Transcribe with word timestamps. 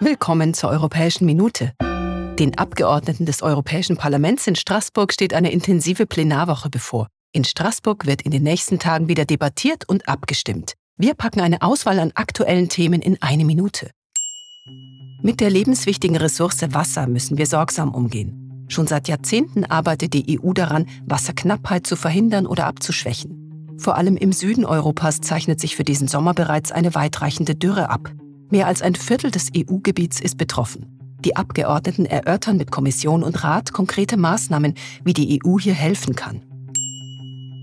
Willkommen 0.00 0.54
zur 0.54 0.70
Europäischen 0.70 1.26
Minute. 1.26 1.72
Den 2.38 2.56
Abgeordneten 2.56 3.26
des 3.26 3.42
Europäischen 3.42 3.96
Parlaments 3.96 4.46
in 4.46 4.54
Straßburg 4.54 5.12
steht 5.12 5.34
eine 5.34 5.50
intensive 5.50 6.06
Plenarwoche 6.06 6.70
bevor. 6.70 7.08
In 7.32 7.42
Straßburg 7.42 8.06
wird 8.06 8.22
in 8.22 8.30
den 8.30 8.44
nächsten 8.44 8.78
Tagen 8.78 9.08
wieder 9.08 9.24
debattiert 9.24 9.88
und 9.88 10.08
abgestimmt. 10.08 10.74
Wir 10.98 11.14
packen 11.14 11.40
eine 11.40 11.62
Auswahl 11.62 11.98
an 11.98 12.12
aktuellen 12.14 12.68
Themen 12.68 13.02
in 13.02 13.20
eine 13.20 13.44
Minute. 13.44 13.90
Mit 15.20 15.40
der 15.40 15.50
lebenswichtigen 15.50 16.16
Ressource 16.16 16.62
Wasser 16.72 17.08
müssen 17.08 17.36
wir 17.36 17.46
sorgsam 17.46 17.92
umgehen. 17.92 18.66
Schon 18.68 18.86
seit 18.86 19.08
Jahrzehnten 19.08 19.64
arbeitet 19.64 20.14
die 20.14 20.38
EU 20.38 20.52
daran, 20.52 20.86
Wasserknappheit 21.06 21.88
zu 21.88 21.96
verhindern 21.96 22.46
oder 22.46 22.66
abzuschwächen. 22.66 23.76
Vor 23.78 23.96
allem 23.96 24.16
im 24.16 24.32
Süden 24.32 24.64
Europas 24.64 25.20
zeichnet 25.20 25.58
sich 25.58 25.74
für 25.74 25.84
diesen 25.84 26.06
Sommer 26.06 26.34
bereits 26.34 26.70
eine 26.70 26.94
weitreichende 26.94 27.56
Dürre 27.56 27.90
ab. 27.90 28.12
Mehr 28.50 28.66
als 28.66 28.82
ein 28.82 28.94
Viertel 28.94 29.30
des 29.30 29.50
EU-Gebiets 29.56 30.20
ist 30.20 30.38
betroffen. 30.38 30.98
Die 31.24 31.36
Abgeordneten 31.36 32.06
erörtern 32.06 32.56
mit 32.56 32.70
Kommission 32.70 33.22
und 33.22 33.42
Rat 33.44 33.72
konkrete 33.72 34.16
Maßnahmen, 34.16 34.74
wie 35.04 35.12
die 35.12 35.40
EU 35.44 35.58
hier 35.58 35.74
helfen 35.74 36.14
kann. 36.14 36.42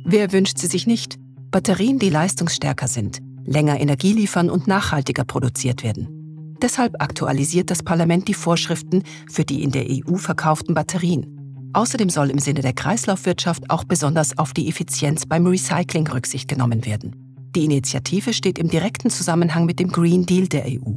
Wer 0.06 0.32
wünscht 0.32 0.58
sie 0.60 0.68
sich 0.68 0.86
nicht? 0.86 1.18
Batterien, 1.52 2.00
die 2.00 2.10
leistungsstärker 2.10 2.88
sind, 2.88 3.20
länger 3.46 3.80
Energie 3.80 4.14
liefern 4.14 4.50
und 4.50 4.68
nachhaltiger 4.68 5.24
produziert 5.24 5.84
werden. 5.84 6.58
Deshalb 6.62 7.02
aktualisiert 7.02 7.72
das 7.72 7.82
Parlament 7.82 8.28
die 8.28 8.34
Vorschriften 8.34 9.04
für 9.30 9.46
die 9.46 9.64
in 9.64 9.72
der 9.72 9.88
EU 9.90 10.18
verkauften 10.18 10.74
Batterien. 10.74 11.72
Außerdem 11.74 12.10
soll 12.10 12.30
im 12.30 12.40
Sinne 12.40 12.62
der 12.62 12.74
Kreislaufwirtschaft 12.74 13.70
auch 13.70 13.84
besonders 13.84 14.38
auf 14.38 14.54
die 14.54 14.70
Effizienz 14.70 15.26
beim 15.26 15.48
Recycling 15.48 16.08
Rücksicht 16.08 16.48
genommen 16.48 16.86
werden. 16.86 17.25
Die 17.56 17.64
Initiative 17.64 18.34
steht 18.34 18.60
im 18.60 18.68
direkten 18.68 19.10
Zusammenhang 19.10 19.66
mit 19.66 19.80
dem 19.80 19.90
Green 19.90 20.26
Deal 20.26 20.48
der 20.48 20.66
EU. 20.66 20.96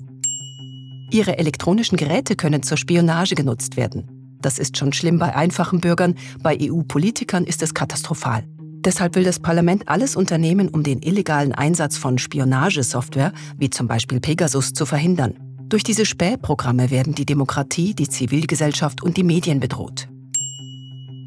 Ihre 1.11 1.39
elektronischen 1.39 1.97
Geräte 1.97 2.35
können 2.35 2.65
zur 2.65 2.77
Spionage 2.77 3.37
genutzt 3.37 3.77
werden. 3.77 4.37
Das 4.41 4.59
ist 4.59 4.77
schon 4.77 4.93
schlimm 4.93 5.19
bei 5.19 5.35
einfachen 5.35 5.81
Bürgern, 5.81 6.17
bei 6.43 6.59
EU-Politikern 6.61 7.45
ist 7.45 7.63
es 7.63 7.75
katastrophal. 7.75 8.45
Deshalb 8.85 9.15
will 9.15 9.25
das 9.25 9.39
Parlament 9.39 9.89
alles 9.89 10.17
unternehmen, 10.17 10.69
um 10.69 10.83
den 10.83 11.01
illegalen 11.01 11.53
Einsatz 11.53 11.97
von 11.97 12.19
Spionagesoftware, 12.19 13.33
wie 13.57 13.71
zum 13.71 13.87
Beispiel 13.87 14.21
Pegasus, 14.21 14.73
zu 14.73 14.85
verhindern. 14.85 15.35
Durch 15.69 15.85
diese 15.85 16.07
Spähprogramme 16.07 16.91
werden 16.91 17.15
die 17.15 17.27
Demokratie, 17.27 17.95
die 17.95 18.09
Zivilgesellschaft 18.09 19.03
und 19.03 19.17
die 19.17 19.25
Medien 19.25 19.61
bedroht. 19.61 20.09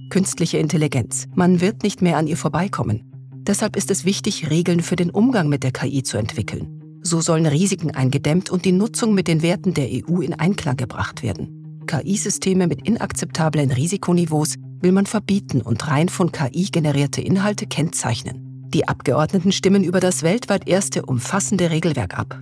Künstliche 0.10 0.58
Intelligenz. 0.58 1.28
Man 1.36 1.62
wird 1.62 1.84
nicht 1.84 2.02
mehr 2.02 2.18
an 2.18 2.28
ihr 2.28 2.38
vorbeikommen. 2.38 3.11
Deshalb 3.44 3.76
ist 3.76 3.90
es 3.90 4.06
wichtig, 4.06 4.50
Regeln 4.50 4.82
für 4.82 4.96
den 4.96 5.10
Umgang 5.10 5.50
mit 5.50 5.64
der 5.64 5.72
KI 5.72 6.04
zu 6.04 6.18
entwickeln. 6.18 7.00
So 7.02 7.22
sollen 7.22 7.48
Risiken 7.48 7.92
eingedämmt 7.92 8.50
und 8.52 8.66
die 8.66 8.72
Nutzung 8.72 9.14
mit 9.14 9.28
den 9.28 9.42
Werten 9.42 9.74
der 9.74 9.88
EU 9.90 10.22
in 10.22 10.36
Einklang 10.36 10.78
gebracht 10.78 11.24
werden. 11.24 11.84
KI-Systeme 11.88 12.68
mit 12.68 12.88
inakzeptablen 12.88 13.72
Risikoniveaus 13.72 14.56
will 14.82 14.92
man 14.92 15.08
verbieten 15.08 15.62
und 15.62 15.88
rein 15.88 16.10
von 16.10 16.32
KI 16.32 16.66
generierte 16.72 17.22
Inhalte 17.22 17.66
kennzeichnen. 17.66 18.70
Die 18.70 18.88
Abgeordneten 18.88 19.52
stimmen 19.52 19.84
über 19.84 20.00
das 20.00 20.24
weltweit 20.24 20.68
erste 20.68 21.06
umfassende 21.06 21.72
Regelwerk 21.72 22.18
ab. 22.18 22.40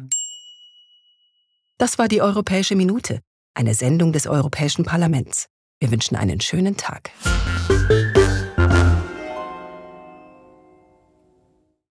Das 1.78 1.98
war 1.98 2.10
die 2.10 2.22
Europäische 2.22 2.76
Minute, 2.76 3.22
eine 3.54 3.74
Sendung 3.74 4.12
des 4.12 4.28
Europäischen 4.28 4.84
Parlaments. 4.84 5.48
Wir 5.80 5.92
wünschen 5.92 6.18
einen 6.18 6.42
schönen 6.42 6.76
Tag. 6.76 7.12